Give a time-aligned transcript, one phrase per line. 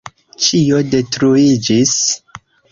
[0.45, 1.95] Ĉio detruiĝis.